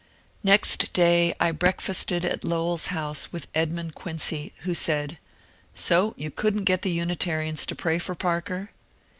[0.43, 5.19] Next day I breakfasted at Lowell's house with Edmund Quincy, who said,
[5.75, 8.71] ^^ So you could n't get the Unitarians to pray for Parker